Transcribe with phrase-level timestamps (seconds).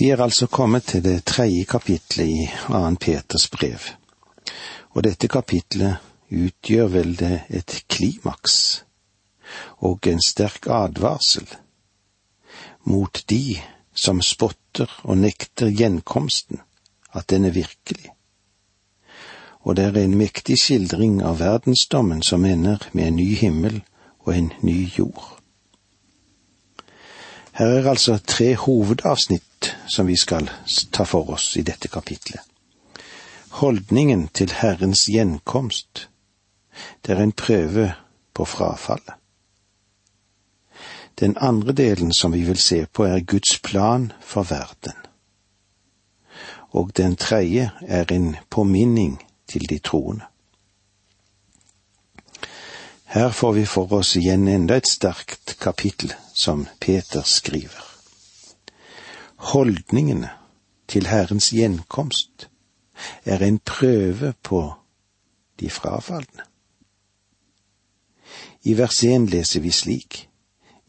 [0.00, 2.78] Vi er altså kommet til det tredje kapitlet i 2.
[3.00, 3.82] Peters brev,
[4.96, 5.98] og dette kapitlet
[6.32, 8.54] utgjør vel det et klimaks
[9.84, 11.44] og en sterk advarsel
[12.88, 13.58] mot de
[13.92, 16.62] som spotter og nekter gjenkomsten,
[17.12, 18.08] at den er virkelig.
[19.68, 23.82] Og det er en mektig skildring av verdensdommen som ender med en ny himmel
[24.24, 25.36] og en ny jord.
[27.52, 29.44] Her er altså tre hovedavsnitt
[29.86, 30.50] som vi skal
[30.90, 32.40] ta for oss i dette kapitlet.
[33.50, 36.08] Holdningen til Herrens gjenkomst.
[37.02, 37.92] Det er en prøve
[38.34, 39.14] på frafallet.
[41.20, 44.96] Den andre delen som vi vil se på, er Guds plan for verden.
[46.70, 50.24] Og den tredje er en påminning til de troende.
[53.04, 57.89] Her får vi for oss igjen enda et sterkt kapittel som Peter skriver.
[59.40, 60.30] Holdningene
[60.88, 62.48] til Herrens gjenkomst
[63.24, 64.62] er en prøve på
[65.60, 66.44] de frafalne.
[68.64, 70.26] I vers 1 leser vi slik,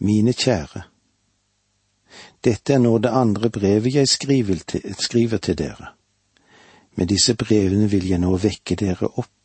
[0.01, 0.81] Mine kjære,
[2.43, 5.93] dette er nå det andre brevet jeg skriver til, skriver til dere.
[6.95, 9.41] Med disse brevene vil jeg nå vekke dere opp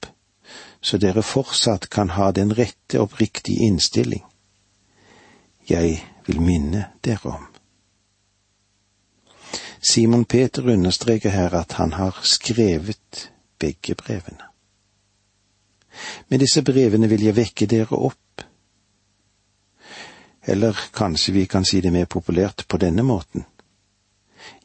[0.80, 4.24] så dere fortsatt kan ha den rette, oppriktige innstilling
[5.66, 7.46] jeg vil minne dere om.
[9.80, 14.44] Simon Peter understreker her at han har skrevet begge brevene.
[16.28, 18.42] Med disse brevene vil jeg vekke dere opp.
[20.46, 23.46] Eller kanskje vi kan si det mer populært på denne måten.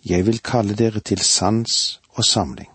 [0.05, 2.69] Jeg vil kalle dere til sans og samling.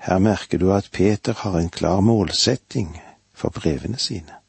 [0.00, 3.00] Her merker du at Peter har en klar målsetting
[3.34, 4.40] for brevene sine.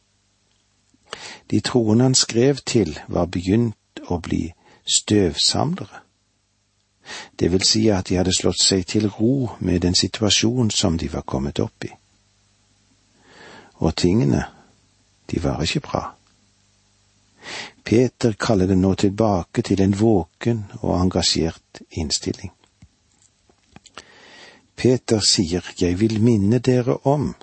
[1.51, 4.53] De troende han skrev til, var begynt å bli
[4.85, 6.01] støvsamlere.
[7.35, 11.09] Det vil si at de hadde slått seg til ro med den situasjonen som de
[11.11, 11.91] var kommet opp i.
[13.81, 14.45] Og tingene,
[15.31, 16.03] de var ikke bra.
[17.83, 22.51] Peter kaller det nå tilbake til en våken og engasjert innstilling.
[24.75, 27.33] Peter sier, Jeg vil minne dere om.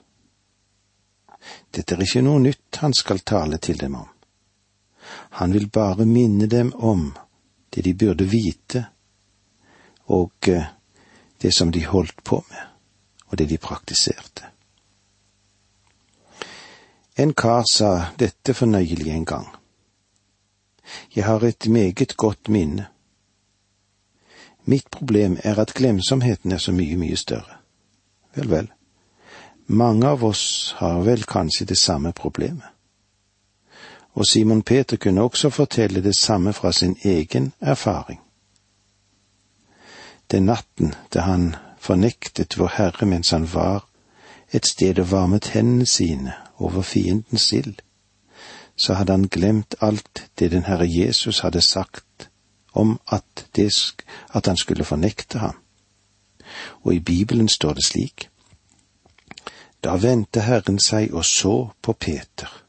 [1.74, 4.08] Dette er ikke noe nytt han skal tale til dem om.
[5.40, 7.12] Han vil bare minne dem om
[7.70, 8.84] det de burde vite,
[10.08, 10.64] og eh,
[11.42, 12.64] det som de holdt på med,
[13.26, 14.44] og det de praktiserte.
[17.18, 19.46] En kar sa dette fornøyelig en gang.
[21.14, 22.86] Jeg har et meget godt minne.
[24.64, 27.58] Mitt problem er at glemsomheten er så mye, mye større.
[28.36, 28.68] Vel, vel.
[29.66, 32.77] Mange av oss har vel kanskje det samme problemet.
[34.18, 38.20] Og Simon Peter kunne også fortelle det samme fra sin egen erfaring.
[40.30, 43.86] Den natten da han fornektet vår Herre mens han var
[44.52, 47.74] et sted og varmet hendene sine over fiendens ild,
[48.76, 52.30] så hadde han glemt alt det den Herre Jesus hadde sagt
[52.72, 53.94] om at, det,
[54.34, 55.56] at han skulle fornekte ham.
[56.82, 58.28] Og i Bibelen står det slik.
[59.84, 62.67] Da vendte Herren seg og så på Peter.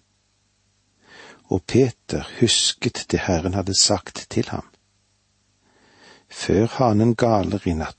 [1.49, 4.65] Og Peter husket det Herren hadde sagt til ham.
[6.29, 7.97] Før hanen galer i natt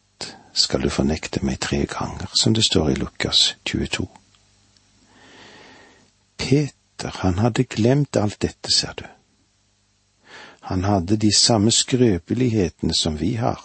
[0.54, 4.06] skal du fornekte meg tre ganger, som det står i Lukas 22.
[6.38, 9.04] Peter, han hadde glemt alt dette, ser du.
[10.70, 13.60] Han hadde de samme skrøpelighetene som vi har.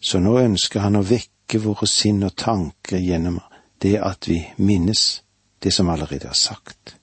[0.00, 3.40] Så nå ønsker han å vekke våre sinn og tanker gjennom
[3.80, 5.22] det at vi minnes
[5.62, 6.99] det som allerede er sagt.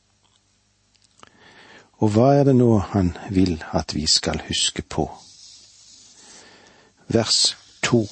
[1.97, 5.07] Og hva er det nå han vil at vi skal huske på?
[7.07, 8.03] Vers to.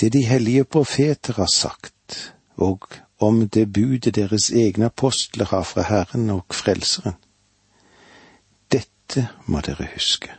[0.00, 5.82] Det de hellige profeter har sagt, og om det budet deres egne apostler har fra
[5.82, 7.14] Herren og Frelseren,
[8.72, 10.32] dette må dere huske.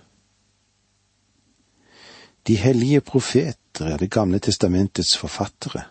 [2.47, 5.83] De hellige profeter er Det gamle testamentets forfattere,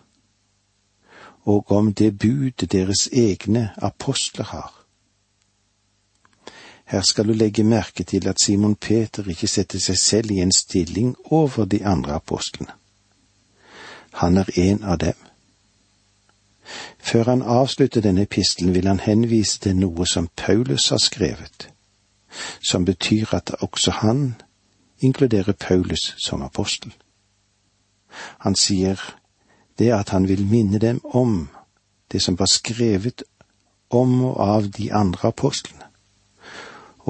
[1.43, 4.80] og om det budet deres egne apostler har.
[6.91, 10.51] Her skal du legge merke til at Simon Peter ikke setter seg selv i en
[10.51, 12.71] stilling over de andre apostlene.
[14.19, 15.15] Han er en av dem.
[16.99, 21.71] Før han avslutter denne epistelen, vil han henvise til noe som Paulus har skrevet
[22.61, 24.35] som betyr at også han
[24.99, 26.93] inkluderer Paulus som apostel.
[28.39, 28.99] Han sier
[29.79, 31.49] det at han vil minne dem om
[32.11, 33.23] det som var skrevet
[33.89, 35.87] om og av de andre apostlene,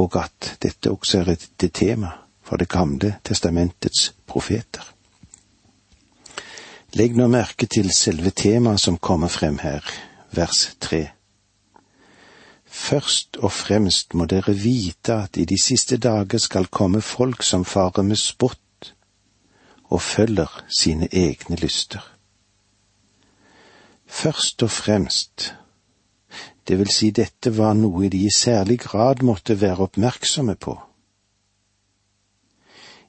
[0.01, 2.12] og at dette også er et tema
[2.42, 4.83] for Det gamle testamentets profeter.
[6.94, 9.86] Legg nå merke til selve temaet som kommer frem her,
[10.36, 11.12] vers tre.
[12.65, 17.63] Først og fremst må dere vite at i de siste dager skal komme folk som
[17.65, 18.94] farer med spott
[19.92, 22.04] og følger sine egne lyster.
[24.07, 25.54] Først og fremst,
[26.67, 30.77] det vil si dette var noe de i særlig grad måtte være oppmerksomme på.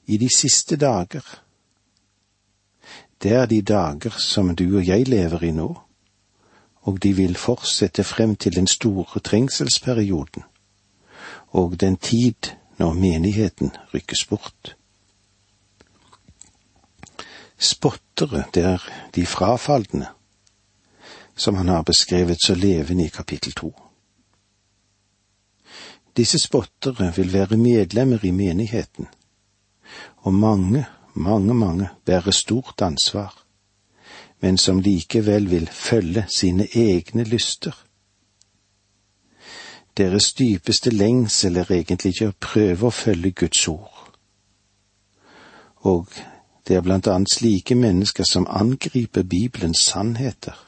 [0.05, 1.23] I de siste dager,
[3.23, 5.71] det er de dager som du og jeg lever i nå
[6.83, 10.43] og de vil fortsette frem til den store trengselsperioden
[11.47, 14.75] og den tid når menigheten rykkes bort.
[17.57, 20.07] Spottere, det er de frafalne,
[21.35, 23.73] som han har beskrevet så levende i kapittel to.
[26.17, 29.07] Disse spottere vil være medlemmer i menigheten,
[30.17, 33.43] og mange, mange, mange bærer stort ansvar
[34.43, 37.85] men som likevel vil følge sine egne lyster.
[39.97, 44.01] Deres dypeste lengsel er egentlig ikke å prøve å følge Guds ord.
[45.87, 46.11] Og
[46.67, 50.59] det er blant annet slike mennesker som angriper Bibelens sannheter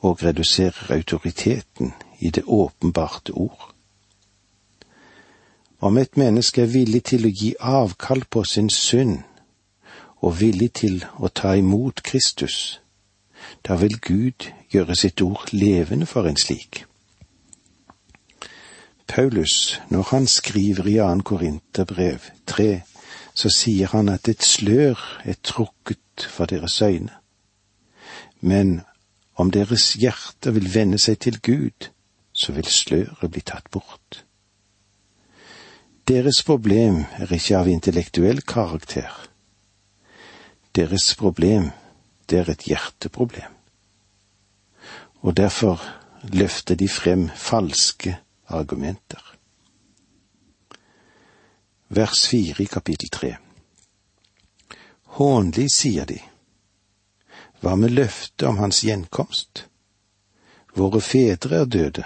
[0.00, 3.74] og reduserer autoriteten i det åpenbarte ord.
[5.80, 9.20] Om et menneske er villig til å gi avkall på sin synd
[10.18, 12.80] og villig til å ta imot Kristus,
[13.66, 16.84] da vil Gud gjøre sitt ord levende for en slik.
[19.08, 21.22] Paulus, når han skriver i 2.
[21.24, 22.82] Korinterbrev 3,
[23.34, 27.14] så sier han at et slør er trukket for deres øyne.
[28.40, 28.80] Men
[29.38, 31.90] om deres hjerter vil vende seg til Gud,
[32.32, 34.24] så vil sløret bli tatt bort.
[36.08, 39.12] Deres problem er ikke av intellektuell karakter,
[40.78, 41.70] deres problem,
[42.30, 43.54] det er et hjerteproblem.
[45.26, 45.82] Og derfor
[46.22, 49.22] løfter de frem falske argumenter.
[51.88, 53.32] Vers fire i kapittel tre.
[55.18, 56.20] Hånlig, sier de.
[57.60, 59.64] Hva med løftet om hans gjenkomst?
[60.78, 62.04] Våre fedre er døde,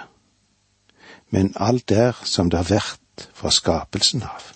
[1.30, 4.52] men alt er som det har vært fra skapelsen av.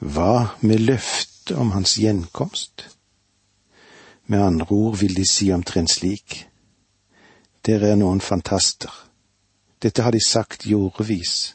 [0.00, 2.84] Hva med løftet om hans gjenkomst.
[4.26, 6.44] Med andre ord vil de si omtrent slik.
[7.64, 8.92] Dere er noen fantaster.
[9.82, 11.54] Dette har de sagt i årevis,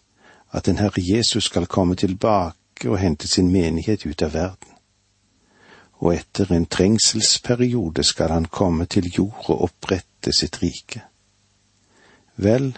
[0.51, 4.72] at den Herre Jesus skal komme tilbake og hente sin menighet ut av verden.
[6.03, 10.99] Og etter en trengselsperiode skal han komme til jord og opprette sitt rike.
[12.35, 12.73] Vel,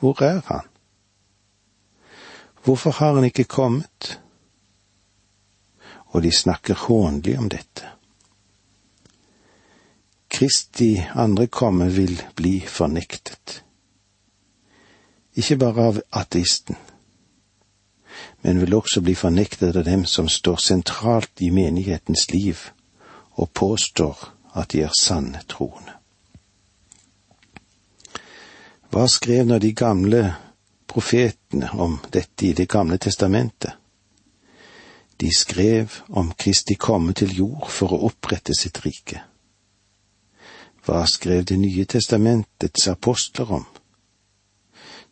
[0.00, 0.66] hvor er han?
[2.64, 4.20] Hvorfor har han ikke kommet?
[6.10, 7.86] og de snakker hånlig om dette.
[10.30, 13.60] Kristi andre komme vil bli fornektet.
[15.38, 16.78] Ikke bare av ateisten,
[18.42, 22.70] men vil også bli fornektet av dem som står sentralt i menighetens liv
[23.36, 25.96] og påstår at de er sanne troende.
[28.90, 30.22] Hva skrev nå de gamle
[30.90, 33.72] profetene om dette i Det gamle testamentet?
[35.16, 39.20] De skrev om Kristi komme til jord for å opprette sitt rike.
[40.86, 43.66] Hva skrev Det nye testamentets apostler om?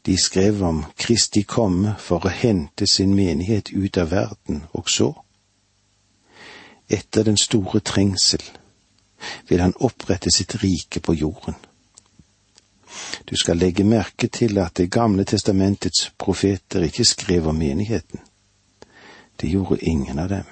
[0.08, 5.10] De skrev om Kristi komme for å hente sin menighet ut av verden, og så,
[6.88, 8.40] etter den store trengsel,
[9.52, 11.60] vil han opprette sitt rike på jorden.
[13.28, 18.24] Du skal legge merke til at Det gamle testamentets profeter ikke skrev om menigheten.
[19.36, 20.44] Det gjorde ingen av dem.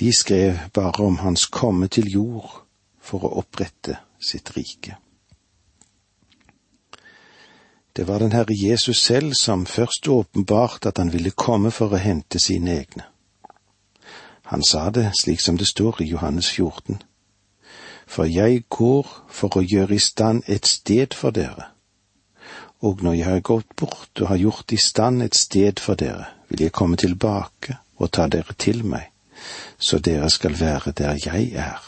[0.00, 2.60] De skrev bare om hans komme til jord
[3.00, 5.00] for å opprette sitt rike.
[7.96, 11.98] Det var den Herre Jesus selv som først åpenbarte at han ville komme for å
[11.98, 13.06] hente sine egne.
[14.50, 17.02] Han sa det slik som det står i Johannes 14.
[18.06, 21.70] For jeg går for å gjøre i stand et sted for dere.
[22.82, 26.26] Og når jeg har gått bort og har gjort i stand et sted for dere,
[26.48, 29.10] vil jeg komme tilbake og ta dere til meg,
[29.78, 31.82] så dere skal være der jeg er.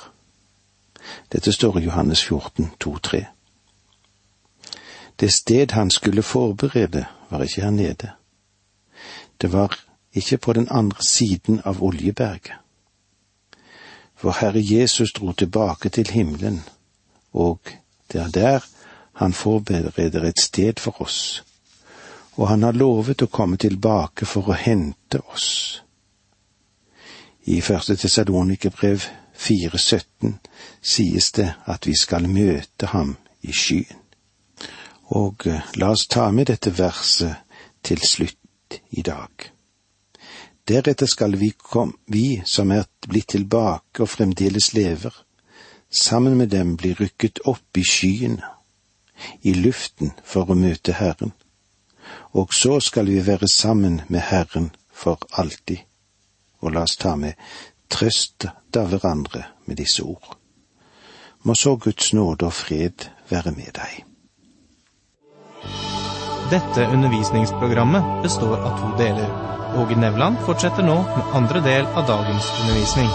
[1.33, 3.25] Dette står i Johannes 14, 2-3.
[5.21, 8.11] Det sted han skulle forberede, var ikke her nede.
[9.41, 9.79] Det var
[10.13, 12.53] ikke på den andre siden av Oljeberget.
[14.17, 16.63] For Herre Jesus dro tilbake til himmelen,
[17.33, 17.59] og
[18.13, 18.61] det er der
[19.13, 21.45] han forbereder et sted for oss,
[22.37, 25.83] og han har lovet å komme tilbake for å hente oss.
[27.45, 29.03] I første Tessalonikerbrev
[29.37, 30.37] 4,17
[30.83, 34.02] sies det at vi skal møte ham i skyen.
[35.13, 39.53] Og eh, la oss ta med dette verset til slutt i dag.
[40.69, 45.13] Deretter skal vi, kom, vi som er blitt tilbake og fremdeles lever,
[45.91, 48.47] sammen med dem bli rykket opp i skyene,
[49.43, 51.35] i luften for å møte Herren.
[52.39, 55.83] Og så skal vi være sammen med Herren for alltid.
[56.63, 57.39] Og la oss ta med
[57.93, 60.39] trøst av hverandre med disse ord.
[61.43, 64.12] Må så Guds nåde og fred være med deg.
[66.53, 69.29] Dette undervisningsprogrammet består av to deler.
[69.77, 73.07] Åge Nevland fortsetter nå med andre del av dagens undervisning.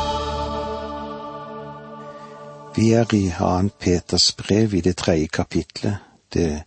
[2.75, 6.00] Vi er i annet Peters brev i det tredje kapitlet,
[6.34, 6.63] det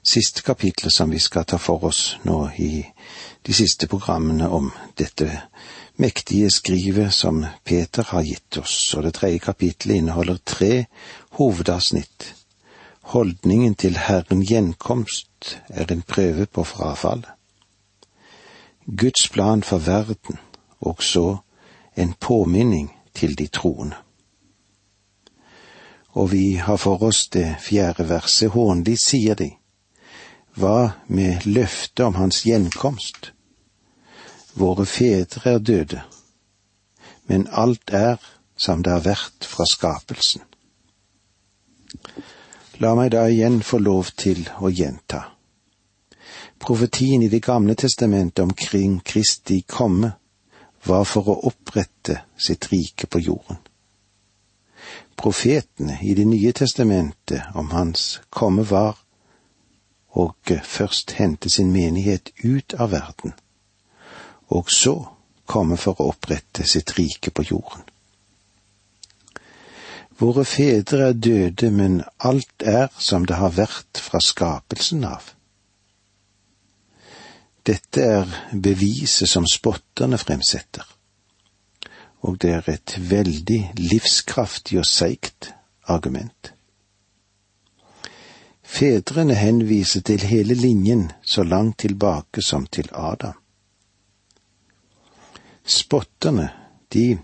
[0.00, 2.70] siste kapitlet som vi skal ta for oss nå i
[3.44, 5.28] de siste programmene om dette
[6.00, 10.72] mektige skrivet som Peter har gitt oss, og det tredje kapitlet inneholder tre
[11.36, 12.32] hovedavsnitt
[13.04, 17.28] Holdningen til Herren gjenkomst er en prøve på frafallet.
[18.86, 20.38] Guds plan for verden,
[20.80, 21.36] og så
[21.96, 23.96] en påminning til de troende.
[26.08, 29.50] Og vi har for oss det fjerde verset, hånlig sier de,
[30.56, 33.32] hva med løftet om hans gjenkomst?
[34.54, 36.00] Våre fedre er døde,
[37.26, 38.16] men alt er
[38.56, 40.44] som det har vært fra skapelsen.
[42.82, 45.20] La meg da igjen få lov til å gjenta.
[46.58, 50.12] Profetien i Det gamle testamentet omkring Kristi komme
[50.84, 53.60] var for å opprette sitt rike på jorden.
[55.16, 58.98] Profetene i Det nye testamentet om hans komme var
[60.14, 63.32] og først hente sin menighet ut av verden,
[64.48, 64.94] og så
[65.46, 67.82] komme for å opprette sitt rike på jorden.
[70.18, 75.32] Våre fedre er døde, men alt er som det har vært fra skapelsen av.
[77.66, 80.84] Dette er beviset som spotterne fremsetter,
[82.22, 85.50] og det er et veldig livskraftig og seigt
[85.88, 86.52] argument.
[88.74, 93.36] Fedrene henviser til hele linjen så langt tilbake som til Adam.
[95.64, 96.48] Spotterne,
[96.92, 97.18] de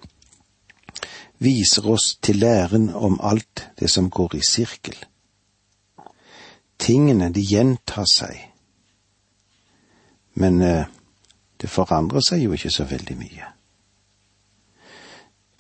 [1.41, 4.97] viser oss til læren om alt det som går i sirkel.
[6.79, 8.37] Tingene, de gjentar seg.
[10.35, 10.85] Men eh,
[11.61, 13.49] det forandrer seg jo ikke så veldig mye.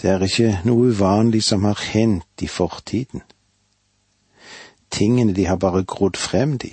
[0.00, 3.20] Det er ikke noe uvanlig som har hendt i fortiden.
[4.90, 6.72] Tingene, de har bare grodd frem, de.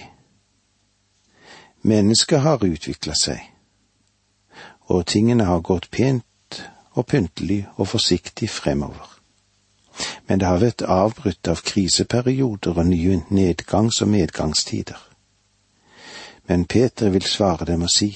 [1.81, 3.43] Mennesket har utvikla seg,
[4.87, 6.26] og tingene har gått pent
[6.97, 9.19] og pyntelig og forsiktig fremover.
[10.27, 14.97] Men det har vært avbrutt av kriseperioder og nye nedgangs- og medgangstider.
[16.47, 18.09] Men Peter vil svare dem og si,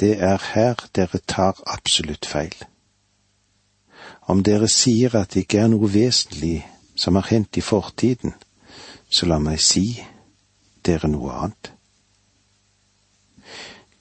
[0.00, 2.56] det er her dere tar absolutt feil.
[4.26, 6.64] Om dere sier at det ikke er noe vesentlig
[6.96, 8.34] som har hendt i fortiden,
[9.08, 10.02] så la meg si
[10.84, 11.70] dere noe annet.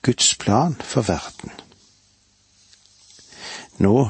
[0.02, 1.52] Guds plan for verden
[3.78, 4.10] nå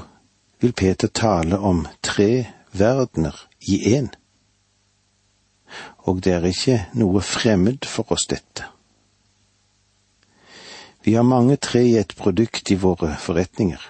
[0.60, 4.10] vil Peter tale om tre verdener i én.
[6.08, 8.67] Og det er ikke noe fremmed for oss, dette.
[11.03, 13.82] Vi har mange tre i et produkt i våre forretninger.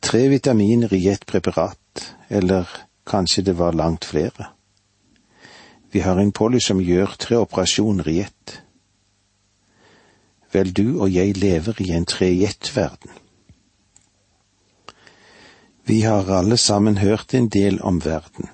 [0.00, 2.68] Tre vitaminer i ett preparat, eller
[3.06, 4.48] kanskje det var langt flere.
[5.92, 8.60] Vi har en polly som gjør tre operasjoner i ett.
[10.52, 13.23] Vel, du og jeg lever i en tre i ett-verden.
[15.86, 18.48] Vi har alle sammen hørt en del om verden.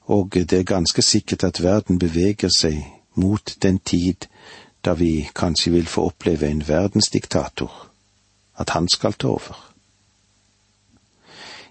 [0.00, 2.78] Og det er ganske sikkert at verden beveger seg
[3.14, 4.28] mot den tid
[4.84, 7.90] da vi kanskje vil få oppleve en verdensdiktator,
[8.54, 9.58] at han skal ta over.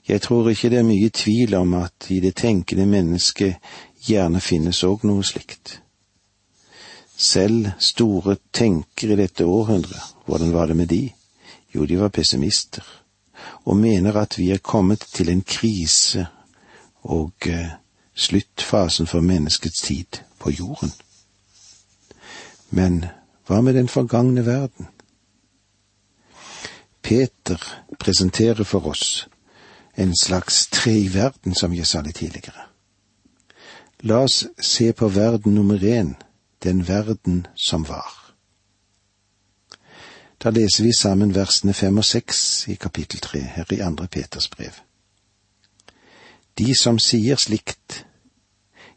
[0.07, 3.55] Jeg tror ikke det er mye tvil om at i det tenkende mennesket
[4.07, 5.79] gjerne finnes òg noe slikt.
[7.17, 11.05] Selv store tenkere i dette århundret, hvordan var det med de?
[11.75, 13.00] Jo, de var pessimister
[13.65, 16.25] og mener at vi er kommet til en krise
[17.03, 17.69] og eh,
[18.15, 20.91] sluttfasen for menneskets tid på jorden.
[22.69, 23.05] Men
[23.48, 24.88] hva med den forgangne verden?
[27.01, 27.57] Peter
[28.00, 29.27] presenterer for oss
[29.98, 32.67] en slags tre i verden, som jeg sa litt tidligere.
[34.07, 36.15] La oss se på verden nummer én,
[36.63, 38.20] den verden som var.
[40.43, 44.48] Da leser vi sammen versene fem og seks i kapittel tre her i andre Peters
[44.50, 44.74] brev.
[46.57, 48.05] De som sier slikt,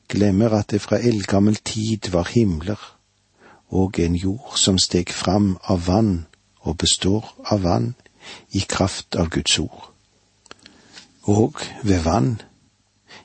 [0.08, 2.80] glemmer at det fra eldgammel tid var himler
[3.68, 6.26] og en jord som steg fram av vann
[6.64, 7.94] og består av vann
[8.52, 9.90] i kraft av Guds ord.
[11.28, 12.38] Og ved vann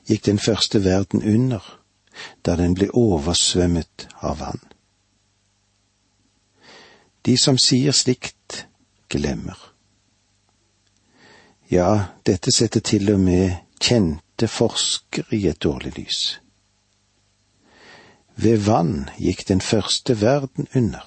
[0.08, 1.64] gikk den første verden under,
[2.44, 4.60] da den ble oversvømmet av vann.
[7.26, 8.66] De som sier slikt,
[9.08, 9.58] glemmer.
[11.70, 16.40] Ja, dette setter til og med kjente forskere i et dårlig lys.
[18.36, 21.04] Ved vann gikk den første verden under.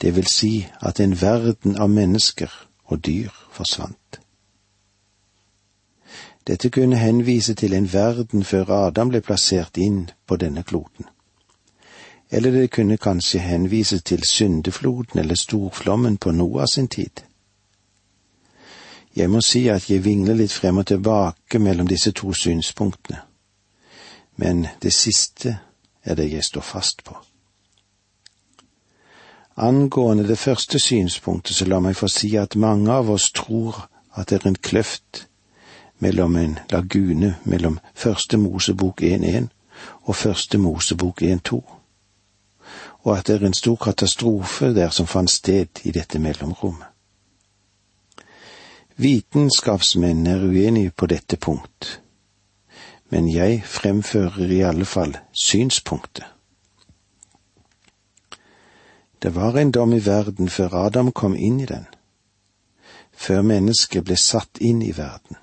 [0.00, 2.50] Det vil si at en verden av mennesker
[2.84, 4.20] og dyr forsvant.
[6.46, 11.06] Dette kunne henvise til en verden før Adam ble plassert inn på denne kloden.
[12.32, 17.20] Eller det kunne kanskje henvise til syndefloden eller storflommen på Noah sin tid.
[19.16, 23.20] Jeg må si at jeg vingler litt frem og tilbake mellom disse to synspunktene,
[24.36, 25.58] men det siste
[26.04, 27.18] er det jeg står fast på.
[29.56, 33.84] Angående det første synspunktet, så la meg få si at mange av oss tror
[34.16, 35.26] at det er en kløft
[35.98, 39.48] mellom en lagune mellom Første Mosebok 1.1
[40.02, 41.60] og Første Mosebok 1.2,
[43.02, 46.86] og at det er en stor katastrofe der som fant sted i dette mellomrommet.
[48.96, 52.02] Vitenskapsmenn er uenige på dette punkt,
[53.10, 56.24] men jeg fremfører i alle fall synspunktet.
[59.22, 61.86] Det var en dom i verden før Adam kom inn i den,
[63.12, 65.36] før mennesket ble satt inn i verden.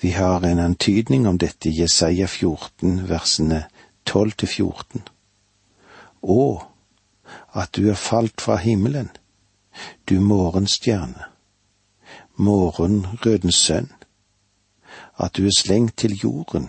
[0.00, 3.64] Vi har en antydning om dette i Jesaja 14, versene
[4.04, 5.15] 12 til 14.
[6.22, 6.62] Og
[7.54, 9.10] at du er falt fra himmelen,
[10.08, 11.24] du morgenstjerne,
[12.36, 13.92] morgenrødens sønn,
[15.18, 16.68] at du er slengt til jorden,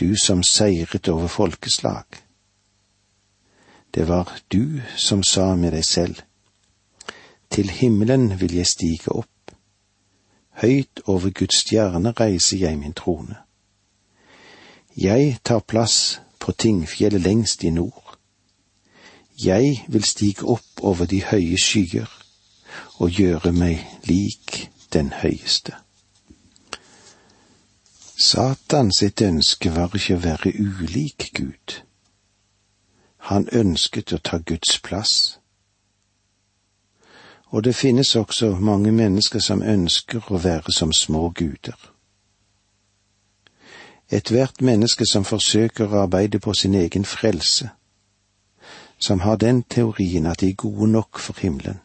[0.00, 2.04] du som seiret over folkeslag
[3.94, 6.16] det var du som sa med deg selv,
[7.50, 9.54] til himmelen vil jeg stige opp,
[10.62, 13.36] høyt over Guds stjerne reiser jeg min trone.
[14.96, 18.03] Jeg tar plass på tingfjellet lengst i nord.
[19.38, 22.10] Jeg vil stige opp over de høye skyer
[23.02, 25.74] og gjøre meg lik den høyeste.
[28.14, 31.82] Satan sitt ønske var ikke å være ulik Gud
[33.24, 35.38] han ønsket å ta Guds plass.
[37.54, 41.78] Og det finnes også mange mennesker som ønsker å være som små guder.
[44.12, 47.70] Ethvert menneske som forsøker å arbeide på sin egen frelse,
[49.06, 51.80] som har den teorien at de er gode nok for himmelen,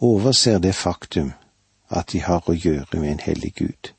[0.00, 1.32] overser det faktum
[1.90, 3.92] at de har å gjøre med en hellig Gud.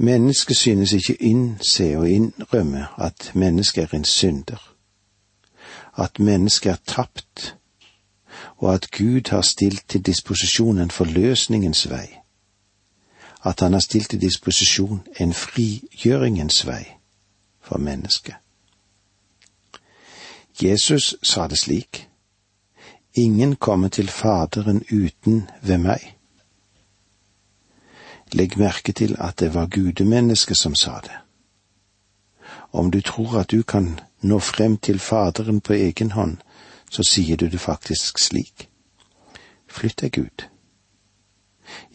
[0.00, 4.62] Mennesket synes ikke innse og innrømme at mennesket er en synder,
[5.96, 7.56] at mennesket er tapt,
[8.56, 12.06] og at Gud har stilt til disposisjon en forløsningens vei,
[13.44, 16.84] at han har stilt til disposisjon en frigjøringens vei
[17.60, 18.39] for mennesket.
[20.62, 22.06] Jesus sa det slik,
[23.14, 26.16] Ingen kommer til Faderen uten ved meg.
[28.32, 31.16] Legg merke til at det var gudemennesket som sa det.
[32.72, 36.36] Om du tror at du kan nå frem til Faderen på egen hånd,
[36.90, 38.68] så sier du det faktisk slik.
[39.66, 40.46] Flytt deg, Gud.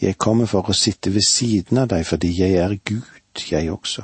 [0.01, 4.03] Jeg kommer for å sitte ved siden av deg fordi jeg er Gud, jeg også.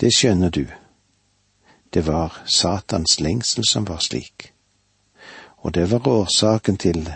[0.00, 0.66] Det skjønner du.
[1.96, 4.52] Det var Satans lengsel som var slik.
[5.56, 7.12] Og det var årsaken til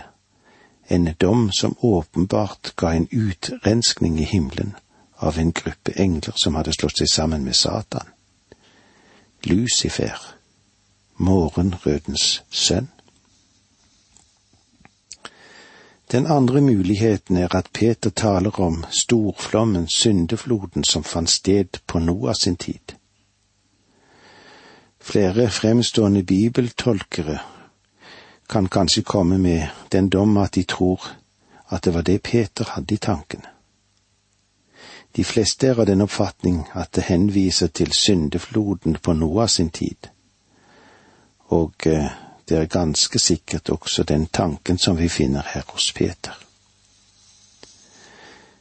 [0.87, 4.75] en dom som åpenbart ga en utrenskning i himmelen
[5.17, 8.09] av en gruppe engler som hadde slått seg sammen med Satan.
[9.43, 10.17] Lucifer,
[11.17, 12.89] morgenrødens sønn.
[16.11, 22.33] Den andre muligheten er at Peter taler om storflommen, syndefloden, som fant sted på Noah
[22.33, 22.97] sin tid.
[25.01, 27.39] Flere fremstående bibeltolkere
[28.49, 31.01] kan kanskje komme med den dom at de tror
[31.69, 33.47] at det var det Peter hadde i tankene.
[35.15, 40.07] De fleste er av den oppfatning at det henviser til syndefloden på Noah sin tid,
[41.47, 42.11] og eh,
[42.49, 46.37] det er ganske sikkert også den tanken som vi finner her hos Peter.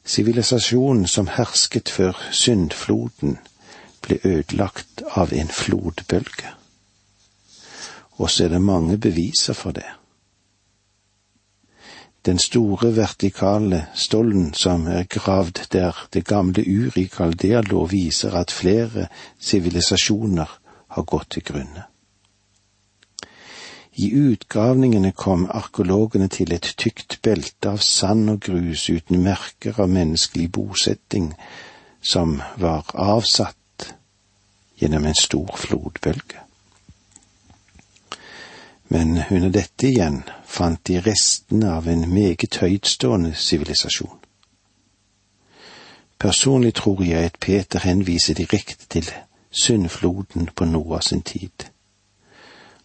[0.05, 3.39] Sivilisasjonen som hersket før syndfloden,
[4.03, 6.55] ble ødelagt av en flodbølge.
[8.21, 9.89] Og så er det mange beviser for det.
[12.27, 18.37] Den store vertikale stollen som er gravd der det gamle Ur i Kaldea lå, viser
[18.37, 19.07] at flere
[19.39, 20.59] sivilisasjoner
[20.89, 21.87] har gått til grunne.
[23.97, 29.89] I utgravningene kom arkeologene til et tykt belte av sand og grus uten merker av
[29.89, 31.33] menneskelig bosetting
[32.01, 33.57] som var avsatt
[34.81, 36.41] gjennom en stor flodbølge.
[38.89, 44.17] Men under dette igjen fant de restene av en meget høytstående sivilisasjon.
[46.21, 49.07] Personlig tror jeg at Peter henviser direkte til
[49.51, 51.71] syndfloden på Noah sin tid,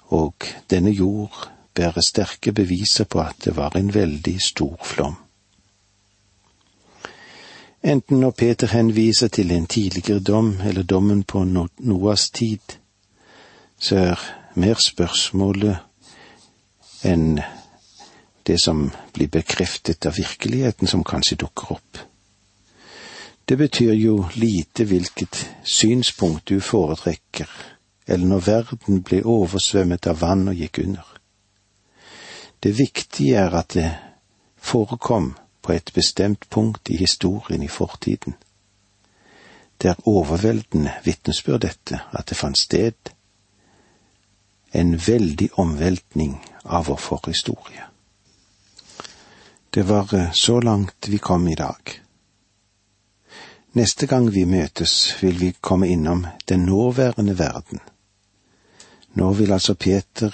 [0.07, 5.24] og denne jord bærer sterke beviser på at det var en veldig stor flom.
[7.85, 12.79] Enten når Peter henviser til en tidligere dom eller dommen på Noahs tid,
[13.77, 14.23] så er
[14.57, 15.77] mer spørsmålet
[17.05, 17.37] enn
[18.47, 22.01] det som blir bekreftet av virkeligheten som kanskje dukker opp.
[23.45, 27.49] Det betyr jo lite hvilket synspunkt du foretrekker,
[28.07, 31.05] eller når verden ble oversvømmet av vann og gikk under.
[32.59, 33.91] Det viktige er at det
[34.57, 38.35] forekom på et bestemt punkt i historien i fortiden.
[39.81, 43.11] Det er overveldende vitnesbyrd dette, at det fant sted
[44.71, 47.87] en veldig omveltning av vår forhistorie.
[49.69, 52.01] Det var eh, så langt vi kom i dag.
[53.71, 57.79] Neste gang vi møtes, vil vi komme innom den nåværende verden.
[59.13, 60.31] Nå vil altså Peter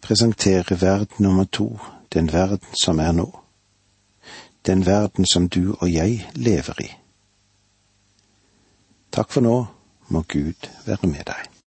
[0.00, 1.78] presentere verden nummer to,
[2.12, 3.41] den verden som er nå.
[4.66, 6.90] Den verden som du og jeg lever i.
[9.12, 9.56] Takk for nå,
[10.08, 11.51] må Gud være med deg.